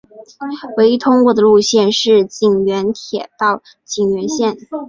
[0.77, 4.57] 唯一通过的路线是井原铁道井原线。